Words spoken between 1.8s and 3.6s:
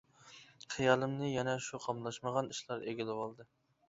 قاملاشمىغان ئىشلار ئىگىلىۋالدى.